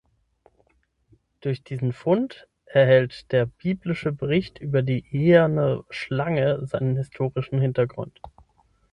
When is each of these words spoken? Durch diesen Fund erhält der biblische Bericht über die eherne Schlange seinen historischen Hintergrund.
Durch 1.41 1.61
diesen 1.63 1.93
Fund 1.93 2.47
erhält 2.65 3.31
der 3.31 3.45
biblische 3.45 4.11
Bericht 4.11 4.57
über 4.57 4.81
die 4.81 5.05
eherne 5.15 5.83
Schlange 5.91 6.65
seinen 6.65 6.97
historischen 6.97 7.61
Hintergrund. 7.61 8.19